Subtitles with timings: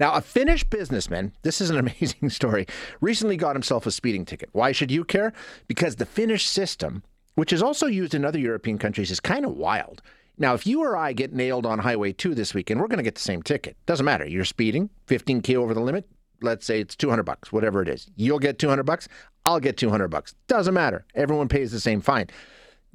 [0.00, 2.66] Now, a Finnish businessman, this is an amazing story,
[3.00, 4.48] recently got himself a speeding ticket.
[4.52, 5.32] Why should you care?
[5.68, 7.04] Because the Finnish system,
[7.36, 10.02] which is also used in other European countries, is kind of wild.
[10.36, 13.04] Now, if you or I get nailed on Highway 2 this weekend, we're going to
[13.04, 13.76] get the same ticket.
[13.86, 14.26] Doesn't matter.
[14.26, 16.08] You're speeding, 15K over the limit.
[16.42, 18.10] Let's say it's 200 bucks, whatever it is.
[18.16, 19.06] You'll get 200 bucks.
[19.46, 20.34] I'll get 200 bucks.
[20.48, 21.04] Doesn't matter.
[21.14, 22.26] Everyone pays the same fine.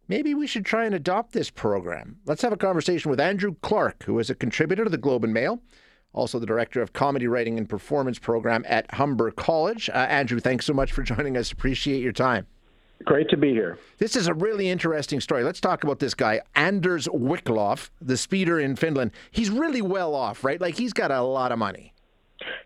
[0.08, 2.18] Maybe we should try and adopt this program.
[2.26, 5.34] Let's have a conversation with Andrew Clark, who is a contributor to the Globe and
[5.34, 5.62] Mail,
[6.14, 9.90] also the director of comedy writing and performance program at Humber College.
[9.90, 11.52] Uh, Andrew, thanks so much for joining us.
[11.52, 12.46] Appreciate your time.
[13.04, 13.78] Great to be here.
[13.98, 15.44] This is a really interesting story.
[15.44, 19.12] Let's talk about this guy, Anders Wiklöf, the speeder in Finland.
[19.32, 20.60] He's really well off, right?
[20.60, 21.94] Like he's got a lot of money.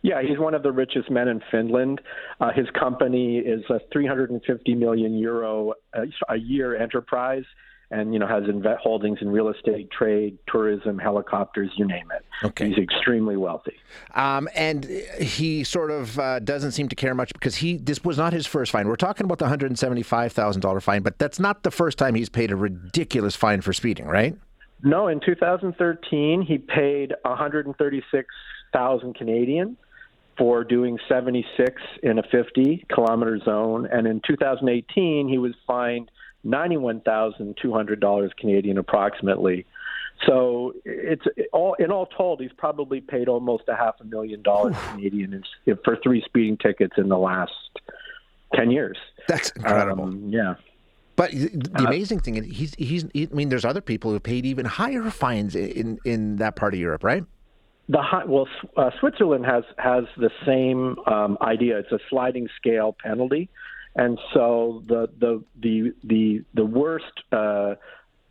[0.01, 2.01] Yeah, he's one of the richest men in Finland.
[2.39, 7.43] Uh, his company is a 350 million euro uh, a year enterprise
[7.91, 8.43] and you know has
[8.81, 12.23] holdings in real estate, trade, tourism, helicopters, you name it.
[12.43, 12.69] Okay.
[12.69, 13.77] He's extremely wealthy.
[14.13, 18.17] Um, and he sort of uh, doesn't seem to care much because he this was
[18.17, 18.87] not his first fine.
[18.87, 21.71] We're talking about the hundred and seventy five thousand dollar fine, but that's not the
[21.71, 24.37] first time he's paid a ridiculous fine for speeding, right?
[24.81, 29.75] No, in 2013 he paid 136,000 Canadian
[30.37, 36.09] for doing 76 in a 50 kilometer zone, and in 2018 he was fined
[36.45, 39.65] $91,200 Canadian approximately.
[40.27, 41.23] So it's
[41.53, 45.43] all in all told, he's probably paid almost a half a million dollars Canadian
[45.83, 47.53] for three speeding tickets in the last
[48.53, 48.97] ten years.
[49.29, 50.05] That's incredible.
[50.05, 50.55] Um, yeah.
[51.15, 53.05] But the uh, amazing thing is, he's he's.
[53.31, 56.79] I mean, there's other people who paid even higher fines in in that part of
[56.81, 57.23] Europe, right?
[57.87, 61.79] The well, uh, Switzerland has has the same um, idea.
[61.79, 63.49] It's a sliding scale penalty
[63.99, 67.75] and so the the the the the worst uh,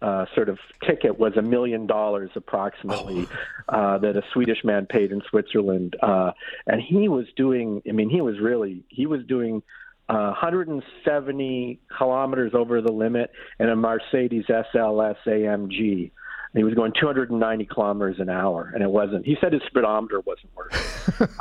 [0.01, 3.29] uh, sort of ticket was a million dollars approximately
[3.69, 3.77] oh.
[3.77, 6.33] uh, that a Swedish man paid in Switzerland, uh,
[6.67, 7.83] and he was doing.
[7.87, 9.63] I mean, he was really he was doing.
[10.11, 13.31] Uh, 170 kilometers over the limit
[13.61, 16.13] in a Mercedes SLS AMG
[16.59, 19.25] he was going 290 kilometers an hour, and it wasn't.
[19.25, 20.81] He said his speedometer wasn't working.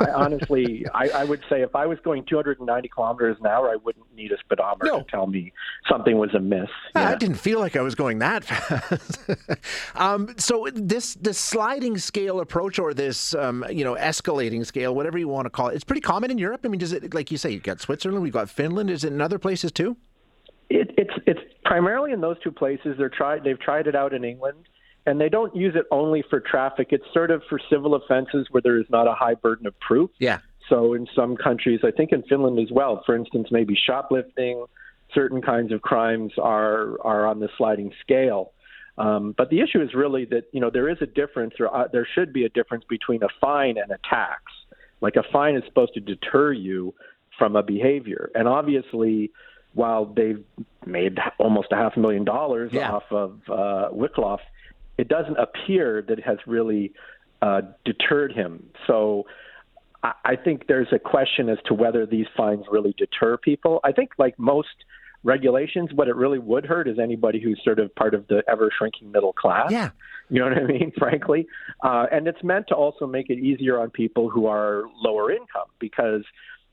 [0.00, 3.76] I honestly, I, I would say if I was going 290 kilometers an hour, I
[3.76, 4.98] wouldn't need a speedometer no.
[5.00, 5.52] to tell me
[5.88, 6.68] something was amiss.
[6.94, 7.10] Yeah.
[7.10, 9.18] I didn't feel like I was going that fast.
[9.94, 15.18] um, so this this sliding scale approach, or this um, you know escalating scale, whatever
[15.18, 16.60] you want to call it, it's pretty common in Europe.
[16.64, 17.50] I mean, does it like you say?
[17.50, 18.90] you've got Switzerland, we've got Finland.
[18.90, 19.96] Is it in other places too?
[20.70, 22.96] It, it's it's primarily in those two places.
[22.98, 23.42] They're tried.
[23.42, 24.68] They've tried it out in England
[25.08, 26.88] and they don't use it only for traffic.
[26.90, 30.10] It's sort of for civil offenses where there is not a high burden of proof.
[30.18, 30.40] Yeah.
[30.68, 34.66] So in some countries, I think in Finland as well, for instance, maybe shoplifting,
[35.14, 38.52] certain kinds of crimes are are on the sliding scale.
[38.98, 41.88] Um, but the issue is really that you know there is a difference, or uh,
[41.90, 44.42] there should be a difference between a fine and a tax.
[45.00, 46.94] Like a fine is supposed to deter you
[47.38, 49.30] from a behavior, and obviously,
[49.72, 50.44] while they've
[50.84, 52.92] made almost a half a million dollars yeah.
[52.92, 53.88] off of uh,
[54.98, 56.92] it doesn't appear that it has really
[57.40, 58.68] uh, deterred him.
[58.86, 59.24] So
[60.02, 63.80] I, I think there's a question as to whether these fines really deter people.
[63.84, 64.68] I think, like most
[65.24, 68.70] regulations, what it really would hurt is anybody who's sort of part of the ever
[68.76, 69.70] shrinking middle class.
[69.70, 69.90] Yeah.
[70.30, 70.92] You know what I mean?
[70.98, 71.46] Frankly,
[71.82, 75.68] uh, and it's meant to also make it easier on people who are lower income
[75.78, 76.22] because,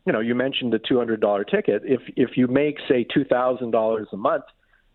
[0.05, 1.83] you know, you mentioned the two hundred dollar ticket.
[1.85, 4.43] If if you make say two thousand dollars a month,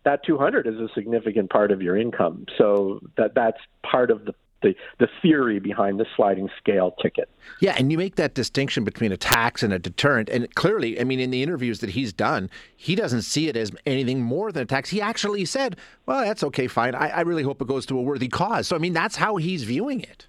[0.03, 2.45] that 200 is a significant part of your income.
[2.57, 7.29] So that that's part of the the, the theory behind the sliding scale ticket.
[7.59, 10.29] Yeah, and you make that distinction between a tax and a deterrent.
[10.29, 13.71] And clearly, I mean, in the interviews that he's done, he doesn't see it as
[13.85, 14.89] anything more than a tax.
[14.89, 16.95] He actually said, well, that's okay, fine.
[16.95, 18.67] I, I really hope it goes to a worthy cause.
[18.67, 20.27] So, I mean, that's how he's viewing it.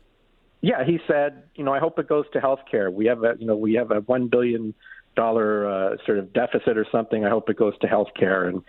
[0.63, 2.91] Yeah, he said, you know, I hope it goes to health care.
[2.91, 4.75] We have a, you know, we have a $1 billion
[5.17, 7.25] uh, sort of deficit or something.
[7.25, 8.45] I hope it goes to health care.
[8.45, 8.63] And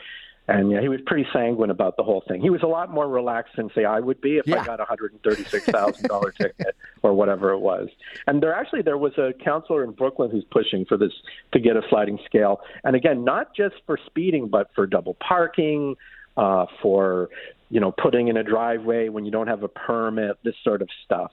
[0.53, 2.41] and yeah, he was pretty sanguine about the whole thing.
[2.41, 4.61] He was a lot more relaxed than say I would be if yeah.
[4.61, 6.75] I got a hundred and thirty-six thousand dollar ticket.
[7.01, 7.89] or whatever it was.
[8.27, 11.11] And there actually there was a counselor in Brooklyn who's pushing for this
[11.53, 12.61] to get a sliding scale.
[12.83, 15.95] And again, not just for speeding, but for double parking,
[16.37, 17.29] uh, for
[17.69, 20.89] you know putting in a driveway when you don't have a permit, this sort of
[21.05, 21.31] stuff.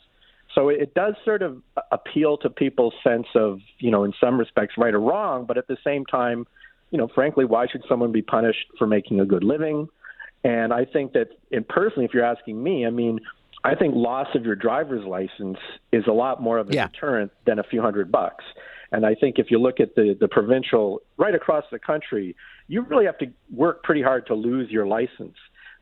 [0.55, 1.63] So it does sort of
[1.93, 5.69] appeal to people's sense of, you know, in some respects, right or wrong, but at
[5.69, 6.47] the same time,
[6.91, 9.89] you know, frankly, why should someone be punished for making a good living?
[10.43, 13.21] And I think that, and personally, if you're asking me, I mean,
[13.63, 15.59] I think loss of your driver's license
[15.93, 16.87] is a lot more of a yeah.
[16.87, 18.45] deterrent than a few hundred bucks.
[18.93, 22.35] And I think if you look at the the provincial right across the country,
[22.67, 25.37] you really have to work pretty hard to lose your license.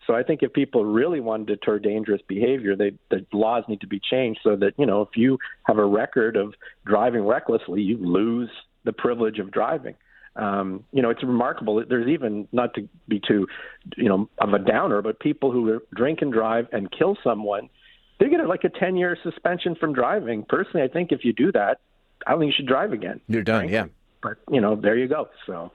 [0.07, 3.81] So I think if people really want to deter dangerous behavior, they, the laws need
[3.83, 6.55] to be changed so that you know if you have a record of
[6.85, 8.51] driving recklessly, you lose
[8.85, 9.95] the privilege of driving.
[10.39, 11.85] Um, you know, it's remarkable.
[11.87, 13.49] There's even not to be too,
[13.97, 17.69] you know, of a downer, but people who drink and drive and kill someone,
[18.21, 20.45] they get like a 10 year suspension from driving.
[20.49, 21.81] Personally, I think if you do that,
[22.27, 23.21] I don't think you should drive again.
[23.29, 23.75] You're done, frankly.
[23.75, 23.87] yeah.
[24.23, 25.29] But you know, there you go.
[25.47, 25.73] So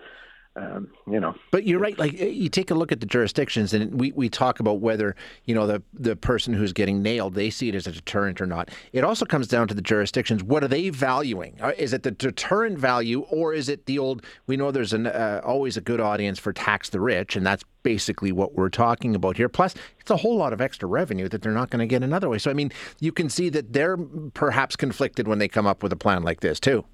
[0.55, 1.35] um, you know.
[1.51, 1.97] But you're right.
[1.97, 5.15] Like you take a look at the jurisdictions, and we, we talk about whether
[5.45, 8.45] you know the the person who's getting nailed they see it as a deterrent or
[8.45, 8.69] not.
[8.91, 10.43] It also comes down to the jurisdictions.
[10.43, 11.57] What are they valuing?
[11.59, 14.23] Uh, is it the deterrent value, or is it the old?
[14.45, 17.63] We know there's an uh, always a good audience for tax the rich, and that's
[17.81, 19.49] basically what we're talking about here.
[19.49, 22.29] Plus, it's a whole lot of extra revenue that they're not going to get another
[22.29, 22.37] way.
[22.37, 23.97] So I mean, you can see that they're
[24.33, 26.85] perhaps conflicted when they come up with a plan like this too.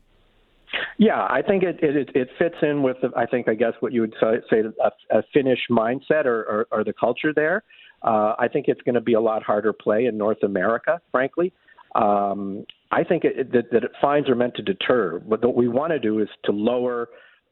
[0.99, 4.01] Yeah, I think it it, it fits in with I think I guess what you
[4.01, 7.63] would say a, a Finnish mindset or, or, or the culture there.
[8.01, 11.53] Uh, I think it's going to be a lot harder play in North America, frankly.
[11.95, 15.19] Um, I think it, that, that fines are meant to deter.
[15.19, 17.07] But what we want to do is to lower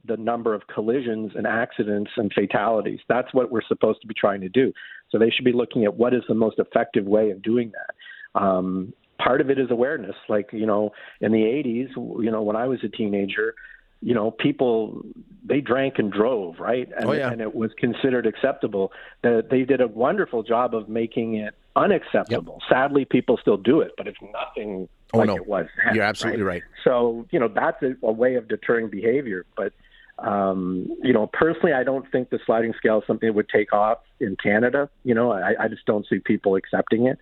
[0.05, 2.99] the number of collisions and accidents and fatalities.
[3.07, 4.73] That's what we're supposed to be trying to do.
[5.09, 8.41] So they should be looking at what is the most effective way of doing that.
[8.41, 10.15] Um, part of it is awareness.
[10.27, 10.91] Like you know,
[11.21, 11.89] in the '80s,
[12.23, 13.55] you know, when I was a teenager,
[14.01, 15.03] you know, people
[15.43, 16.89] they drank and drove, right?
[16.97, 17.31] And, oh, yeah.
[17.31, 18.91] and it was considered acceptable.
[19.23, 22.59] That they did a wonderful job of making it unacceptable.
[22.61, 22.69] Yep.
[22.69, 25.35] Sadly, people still do it, but it's nothing oh, like no.
[25.35, 25.67] it was.
[25.83, 26.63] Then, You're absolutely right?
[26.63, 26.83] right.
[26.83, 29.73] So you know, that's a, a way of deterring behavior, but.
[30.19, 33.71] Um, you know, personally, I don't think the sliding scale is something that would take
[33.71, 34.89] off in Canada.
[35.03, 37.19] You know, I, I just don't see people accepting it.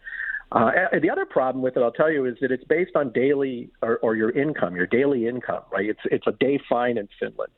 [0.51, 0.71] Uh,
[1.01, 3.97] the other problem with it, I'll tell you, is that it's based on daily or,
[3.97, 5.89] or your income, your daily income, right?
[5.89, 7.51] It's it's a day fine in Finland.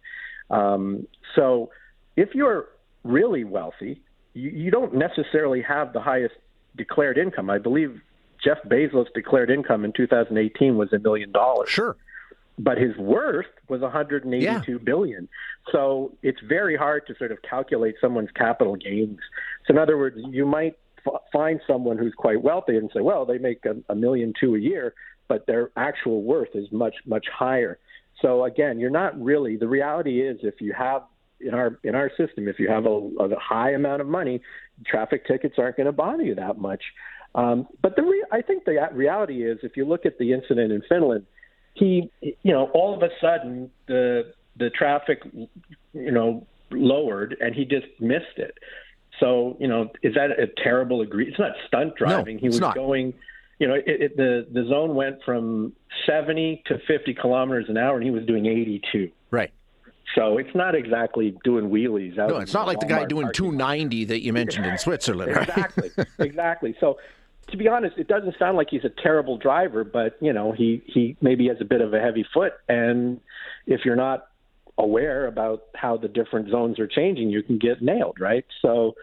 [0.50, 1.70] Um, so
[2.16, 2.70] if you're
[3.04, 4.02] really wealthy,
[4.34, 6.36] you, you don't necessarily have the highest
[6.76, 7.50] declared income.
[7.50, 8.02] I believe
[8.44, 11.70] Jeff Bezos' declared income in 2018 was a million dollars.
[11.70, 11.96] Sure.
[12.60, 14.78] But his worth was 182 yeah.
[14.84, 15.30] billion.
[15.72, 19.20] So it's very hard to sort of calculate someone's capital gains.
[19.68, 20.78] So in other words, you might
[21.32, 24.60] find someone who's quite wealthy and say, well, they make a, a million two a
[24.60, 24.94] year,
[25.28, 27.80] but their actual worth is much much higher.
[28.22, 29.58] So again, you're not really.
[29.58, 31.04] The reality is, if you have
[31.40, 34.42] in our in our system, if you have a, a high amount of money,
[34.86, 36.84] traffic tickets aren't going to bother you that much.
[37.36, 40.72] Um, but the re- I think the reality is, if you look at the incident
[40.72, 41.26] in Finland,
[41.74, 45.22] he, you know, all of a sudden the the traffic,
[45.94, 48.58] you know, lowered and he just missed it.
[49.20, 51.28] So, you know, is that a terrible agree?
[51.28, 52.36] It's not stunt driving.
[52.36, 52.76] No, he was not.
[52.76, 53.14] going,
[53.60, 55.74] you know, it, it, the the zone went from
[56.06, 59.12] 70 to 50 kilometers an hour, and he was doing 82.
[59.32, 59.52] Right.
[60.16, 62.16] So it's not exactly doing wheelies.
[62.16, 63.52] No, it's not like the guy doing parking.
[63.52, 65.36] 290 that you mentioned in Switzerland.
[65.36, 65.50] Right?
[65.50, 65.92] Exactly.
[66.20, 66.76] exactly.
[66.80, 66.98] So
[67.50, 70.82] to be honest, it doesn't sound like he's a terrible driver, but you know, he
[70.86, 73.20] he maybe has a bit of a heavy foot, and
[73.66, 74.27] if you're not
[74.78, 78.46] aware about how the different zones are changing, you can get nailed, right?
[78.62, 78.96] So,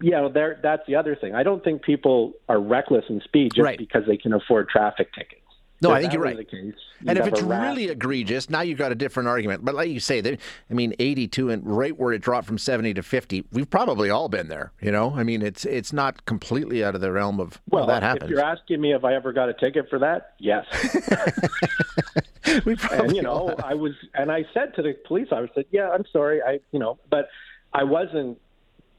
[0.00, 1.34] yeah, there that's the other thing.
[1.34, 3.78] I don't think people are reckless in speed just right.
[3.78, 5.40] because they can afford traffic tickets.
[5.82, 6.50] No, I think you're right.
[6.50, 6.74] Case,
[7.06, 9.64] and if it's really egregious, now you've got a different argument.
[9.64, 10.38] But like you say, they,
[10.70, 14.28] I mean, 82 and right where it dropped from 70 to 50, we've probably all
[14.28, 14.72] been there.
[14.80, 18.02] You know, I mean, it's it's not completely out of the realm of well, that
[18.02, 18.24] happens.
[18.24, 20.64] If you're asking me if I ever got a ticket for that, yes.
[22.64, 25.66] we probably and you know, I was, and I said to the police, I said,
[25.70, 27.28] yeah, I'm sorry, I, you know, but
[27.72, 28.38] I wasn't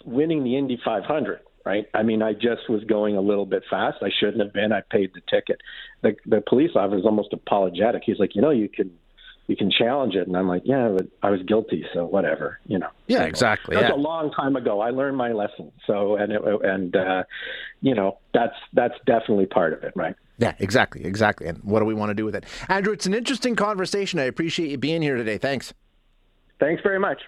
[0.03, 1.87] winning the Indy 500 right?
[1.93, 3.97] I mean, I just was going a little bit fast.
[4.01, 4.71] I shouldn't have been.
[4.71, 5.59] I paid the ticket.
[6.03, 8.03] The the police officer is almost apologetic.
[8.05, 8.91] He's like, you know, you can
[9.47, 12.79] you can challenge it, and I'm like, yeah, but I was guilty, so whatever, you
[12.79, 12.89] know.
[13.07, 13.75] Yeah, exactly.
[13.75, 13.95] That's yeah.
[13.95, 14.79] a long time ago.
[14.79, 15.71] I learned my lesson.
[15.85, 17.23] So and it, and uh,
[17.81, 20.15] you know, that's that's definitely part of it, right?
[20.37, 21.47] Yeah, exactly, exactly.
[21.47, 22.93] And what do we want to do with it, Andrew?
[22.93, 24.19] It's an interesting conversation.
[24.19, 25.37] I appreciate you being here today.
[25.37, 25.73] Thanks.
[26.59, 27.21] Thanks very much.